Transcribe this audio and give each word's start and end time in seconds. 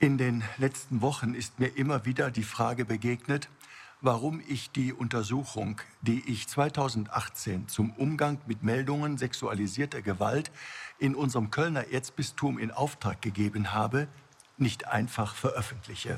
In 0.00 0.18
den 0.18 0.42
letzten 0.58 1.02
Wochen 1.02 1.34
ist 1.34 1.60
mir 1.60 1.68
immer 1.76 2.04
wieder 2.04 2.30
die 2.30 2.42
Frage 2.42 2.84
begegnet, 2.84 3.48
warum 4.00 4.42
ich 4.46 4.70
die 4.70 4.92
Untersuchung, 4.92 5.80
die 6.02 6.22
ich 6.28 6.48
2018 6.48 7.68
zum 7.68 7.92
Umgang 7.92 8.38
mit 8.46 8.62
Meldungen 8.62 9.18
sexualisierter 9.18 10.02
Gewalt 10.02 10.50
in 10.98 11.14
unserem 11.14 11.50
Kölner 11.50 11.92
Erzbistum 11.92 12.58
in 12.58 12.70
Auftrag 12.70 13.22
gegeben 13.22 13.72
habe, 13.72 14.08
nicht 14.58 14.88
einfach 14.88 15.34
veröffentliche. 15.34 16.16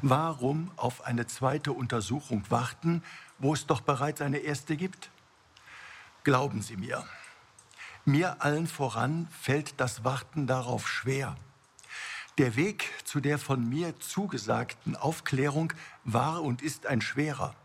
Warum 0.00 0.70
auf 0.76 1.04
eine 1.04 1.26
zweite 1.26 1.72
Untersuchung 1.72 2.44
warten, 2.50 3.02
wo 3.38 3.52
es 3.52 3.66
doch 3.66 3.80
bereits 3.80 4.20
eine 4.20 4.38
erste 4.38 4.76
gibt? 4.76 5.10
Glauben 6.24 6.62
Sie 6.62 6.76
mir, 6.76 7.04
mir 8.04 8.42
allen 8.42 8.66
voran 8.66 9.28
fällt 9.30 9.80
das 9.80 10.04
Warten 10.04 10.46
darauf 10.46 10.88
schwer. 10.88 11.36
Der 12.38 12.54
Weg 12.54 12.92
zu 13.02 13.18
der 13.18 13.36
von 13.36 13.68
mir 13.68 13.98
zugesagten 13.98 14.94
Aufklärung 14.94 15.72
war 16.04 16.44
und 16.44 16.62
ist 16.62 16.86
ein 16.86 17.00
schwerer. 17.00 17.56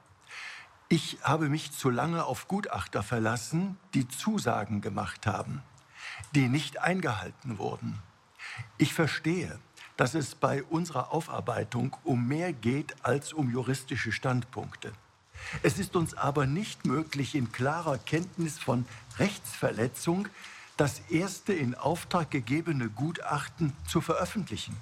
Ich 0.89 1.19
habe 1.21 1.47
mich 1.47 1.71
zu 1.71 1.91
lange 1.91 2.25
auf 2.25 2.47
Gutachter 2.47 3.03
verlassen, 3.03 3.77
die 3.93 4.07
Zusagen 4.07 4.81
gemacht 4.81 5.27
haben, 5.27 5.61
die 6.33 6.49
nicht 6.49 6.79
eingehalten 6.79 7.59
wurden. 7.59 7.99
Ich 8.79 8.95
verstehe, 8.95 9.59
dass 9.95 10.15
es 10.15 10.33
bei 10.33 10.63
unserer 10.63 11.13
Aufarbeitung 11.13 11.95
um 12.03 12.27
mehr 12.27 12.51
geht 12.51 12.95
als 13.05 13.31
um 13.31 13.51
juristische 13.51 14.11
Standpunkte. 14.11 14.91
Es 15.61 15.77
ist 15.77 15.95
uns 15.95 16.15
aber 16.15 16.47
nicht 16.47 16.87
möglich, 16.87 17.35
in 17.35 17.51
klarer 17.51 17.99
Kenntnis 17.99 18.57
von 18.57 18.87
Rechtsverletzung 19.19 20.29
das 20.77 21.01
erste 21.09 21.53
in 21.53 21.75
Auftrag 21.75 22.31
gegebene 22.31 22.89
Gutachten 22.89 23.73
zu 23.87 24.01
veröffentlichen. 24.01 24.75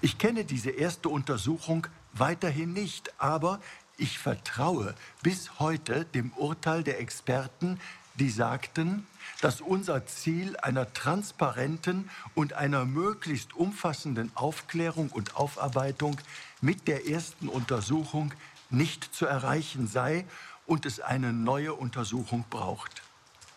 Ich 0.00 0.18
kenne 0.18 0.44
diese 0.44 0.70
erste 0.70 1.08
Untersuchung 1.08 1.86
weiterhin 2.12 2.72
nicht, 2.72 3.12
aber 3.18 3.60
ich 3.96 4.18
vertraue 4.18 4.94
bis 5.22 5.58
heute 5.58 6.04
dem 6.04 6.32
Urteil 6.32 6.82
der 6.82 7.00
Experten, 7.00 7.78
die 8.16 8.30
sagten, 8.30 9.06
dass 9.40 9.60
unser 9.60 10.06
Ziel 10.06 10.56
einer 10.58 10.92
transparenten 10.92 12.10
und 12.34 12.52
einer 12.52 12.84
möglichst 12.84 13.54
umfassenden 13.54 14.30
Aufklärung 14.36 15.10
und 15.10 15.36
Aufarbeitung 15.36 16.20
mit 16.60 16.86
der 16.86 17.08
ersten 17.08 17.48
Untersuchung 17.48 18.32
nicht 18.70 19.14
zu 19.14 19.26
erreichen 19.26 19.86
sei 19.88 20.24
und 20.66 20.86
es 20.86 21.00
eine 21.00 21.32
neue 21.32 21.74
Untersuchung 21.74 22.44
braucht. 22.50 23.02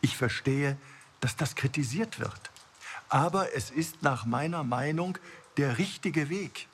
Ich 0.01 0.17
verstehe, 0.17 0.77
dass 1.19 1.35
das 1.35 1.55
kritisiert 1.55 2.19
wird. 2.19 2.51
Aber 3.09 3.55
es 3.55 3.71
ist 3.71 4.03
nach 4.03 4.25
meiner 4.25 4.63
Meinung 4.63 5.17
der 5.57 5.77
richtige 5.77 6.29
Weg. 6.29 6.67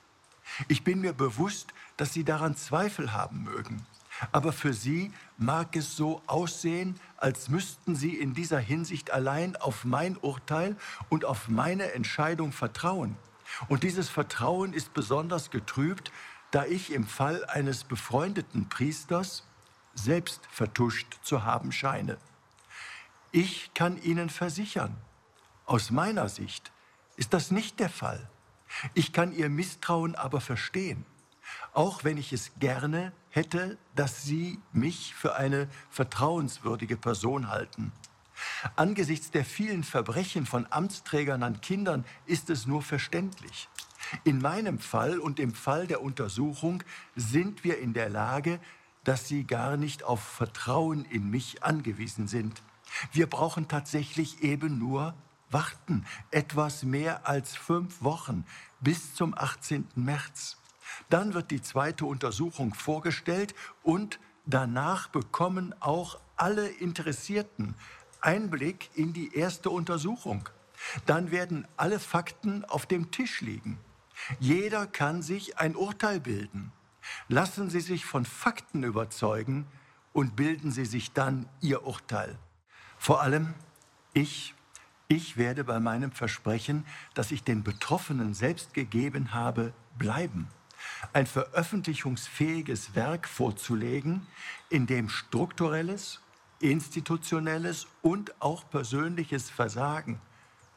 Ich 0.68 0.84
bin 0.84 1.00
mir 1.00 1.12
bewusst, 1.12 1.72
dass 1.96 2.12
Sie 2.12 2.24
daran 2.24 2.56
Zweifel 2.56 3.12
haben 3.12 3.44
mögen. 3.44 3.86
Aber 4.32 4.52
für 4.52 4.72
Sie 4.72 5.12
mag 5.38 5.74
es 5.76 5.96
so 5.96 6.22
aussehen, 6.26 7.00
als 7.16 7.48
müssten 7.48 7.96
Sie 7.96 8.14
in 8.14 8.34
dieser 8.34 8.58
Hinsicht 8.58 9.10
allein 9.10 9.56
auf 9.56 9.84
mein 9.84 10.16
Urteil 10.16 10.76
und 11.08 11.24
auf 11.24 11.48
meine 11.48 11.92
Entscheidung 11.92 12.52
vertrauen. 12.52 13.16
Und 13.68 13.82
dieses 13.82 14.08
Vertrauen 14.08 14.72
ist 14.72 14.94
besonders 14.94 15.50
getrübt, 15.50 16.12
da 16.50 16.64
ich 16.64 16.92
im 16.92 17.06
Fall 17.06 17.44
eines 17.46 17.84
befreundeten 17.84 18.68
Priesters 18.68 19.44
selbst 19.94 20.40
vertuscht 20.50 21.18
zu 21.22 21.44
haben 21.44 21.72
scheine. 21.72 22.16
Ich 23.36 23.74
kann 23.74 24.00
Ihnen 24.00 24.30
versichern, 24.30 24.96
aus 25.66 25.90
meiner 25.90 26.28
Sicht 26.28 26.70
ist 27.16 27.34
das 27.34 27.50
nicht 27.50 27.80
der 27.80 27.90
Fall. 27.90 28.30
Ich 28.94 29.12
kann 29.12 29.32
Ihr 29.32 29.48
Misstrauen 29.48 30.14
aber 30.14 30.40
verstehen, 30.40 31.04
auch 31.72 32.04
wenn 32.04 32.16
ich 32.16 32.32
es 32.32 32.52
gerne 32.60 33.12
hätte, 33.30 33.76
dass 33.96 34.22
Sie 34.22 34.60
mich 34.72 35.16
für 35.16 35.34
eine 35.34 35.68
vertrauenswürdige 35.90 36.96
Person 36.96 37.48
halten. 37.48 37.90
Angesichts 38.76 39.32
der 39.32 39.44
vielen 39.44 39.82
Verbrechen 39.82 40.46
von 40.46 40.68
Amtsträgern 40.70 41.42
an 41.42 41.60
Kindern 41.60 42.04
ist 42.26 42.50
es 42.50 42.68
nur 42.68 42.82
verständlich. 42.82 43.68
In 44.22 44.38
meinem 44.38 44.78
Fall 44.78 45.18
und 45.18 45.40
im 45.40 45.54
Fall 45.54 45.88
der 45.88 46.02
Untersuchung 46.02 46.84
sind 47.16 47.64
wir 47.64 47.80
in 47.80 47.94
der 47.94 48.10
Lage, 48.10 48.60
dass 49.02 49.26
Sie 49.26 49.42
gar 49.42 49.76
nicht 49.76 50.04
auf 50.04 50.22
Vertrauen 50.22 51.04
in 51.06 51.30
mich 51.30 51.64
angewiesen 51.64 52.28
sind. 52.28 52.62
Wir 53.12 53.28
brauchen 53.28 53.68
tatsächlich 53.68 54.42
eben 54.42 54.78
nur 54.78 55.14
warten, 55.50 56.04
etwas 56.30 56.82
mehr 56.82 57.28
als 57.28 57.56
fünf 57.56 58.02
Wochen 58.02 58.44
bis 58.80 59.14
zum 59.14 59.36
18. 59.36 59.88
März. 59.94 60.58
Dann 61.08 61.34
wird 61.34 61.50
die 61.50 61.62
zweite 61.62 62.04
Untersuchung 62.06 62.74
vorgestellt 62.74 63.54
und 63.82 64.18
danach 64.46 65.08
bekommen 65.08 65.74
auch 65.80 66.18
alle 66.36 66.68
Interessierten 66.68 67.74
Einblick 68.20 68.90
in 68.94 69.12
die 69.12 69.34
erste 69.34 69.70
Untersuchung. 69.70 70.48
Dann 71.06 71.30
werden 71.30 71.66
alle 71.76 71.98
Fakten 71.98 72.64
auf 72.64 72.86
dem 72.86 73.10
Tisch 73.10 73.40
liegen. 73.40 73.78
Jeder 74.40 74.86
kann 74.86 75.22
sich 75.22 75.58
ein 75.58 75.76
Urteil 75.76 76.20
bilden. 76.20 76.72
Lassen 77.28 77.70
Sie 77.70 77.80
sich 77.80 78.04
von 78.04 78.24
Fakten 78.24 78.82
überzeugen 78.82 79.66
und 80.12 80.36
bilden 80.36 80.70
Sie 80.70 80.86
sich 80.86 81.12
dann 81.12 81.48
Ihr 81.60 81.84
Urteil. 81.86 82.38
Vor 83.04 83.20
allem, 83.20 83.52
ich, 84.14 84.54
ich 85.08 85.36
werde 85.36 85.62
bei 85.62 85.78
meinem 85.78 86.10
Versprechen, 86.10 86.86
das 87.12 87.32
ich 87.32 87.44
den 87.44 87.62
Betroffenen 87.62 88.32
selbst 88.32 88.72
gegeben 88.72 89.34
habe, 89.34 89.74
bleiben. 89.98 90.48
Ein 91.12 91.26
veröffentlichungsfähiges 91.26 92.94
Werk 92.94 93.28
vorzulegen, 93.28 94.26
in 94.70 94.86
dem 94.86 95.10
strukturelles, 95.10 96.22
institutionelles 96.60 97.88
und 98.00 98.40
auch 98.40 98.70
persönliches 98.70 99.50
Versagen, 99.50 100.18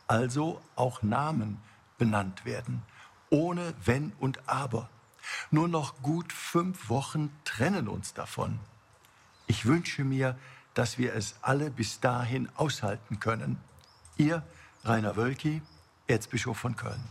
also 0.07 0.61
auch 0.75 1.03
Namen, 1.03 1.61
benannt 1.97 2.43
werden, 2.43 2.81
ohne 3.29 3.73
Wenn 3.85 4.11
und 4.19 4.49
Aber. 4.49 4.89
Nur 5.49 5.69
noch 5.69 6.01
gut 6.01 6.33
fünf 6.33 6.89
Wochen 6.89 7.31
trennen 7.45 7.87
uns 7.87 8.13
davon. 8.13 8.59
Ich 9.49 9.65
wünsche 9.65 10.03
mir, 10.03 10.37
dass 10.77 10.99
wir 10.99 11.15
es 11.15 11.33
alle 11.41 11.71
bis 11.71 11.99
dahin 11.99 12.49
aushalten 12.55 13.19
können. 13.19 13.57
Ihr 14.15 14.43
Rainer 14.83 15.15
Wölki, 15.15 15.61
Erzbischof 16.05 16.57
von 16.57 16.75
Köln. 16.75 17.03